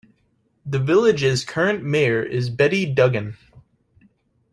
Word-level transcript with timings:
The 0.65 0.79
village's 0.79 1.45
current 1.45 1.83
mayor 1.83 2.23
is 2.23 2.49
Betty 2.49 2.87
Duggan. 2.91 3.37